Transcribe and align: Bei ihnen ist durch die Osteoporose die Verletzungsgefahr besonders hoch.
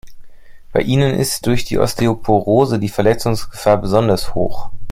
Bei 0.71 0.79
ihnen 0.81 1.13
ist 1.13 1.45
durch 1.45 1.63
die 1.63 1.77
Osteoporose 1.77 2.79
die 2.79 2.89
Verletzungsgefahr 2.89 3.77
besonders 3.77 4.33
hoch. 4.33 4.71